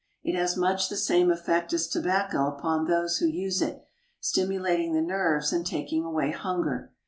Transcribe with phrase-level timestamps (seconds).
[0.23, 3.83] It has much the same effect as tobacco upon those who use it,
[4.19, 6.91] stimulating the nerves and taking away hunger.